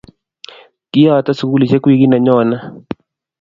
Kiyote 0.91 1.31
sikulishek 1.33 1.83
wikit 1.87 2.09
neyone 2.17 2.57